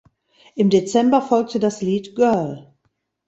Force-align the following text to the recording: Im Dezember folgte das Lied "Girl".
Im 0.55 0.71
Dezember 0.71 1.21
folgte 1.21 1.59
das 1.59 1.83
Lied 1.83 2.15
"Girl". 2.15 2.73